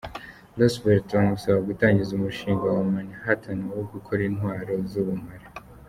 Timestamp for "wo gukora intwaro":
3.75-4.73